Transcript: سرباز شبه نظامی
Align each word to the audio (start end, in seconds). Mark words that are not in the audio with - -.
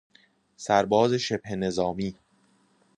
سرباز 0.57 1.13
شبه 1.15 1.55
نظامی 1.55 2.15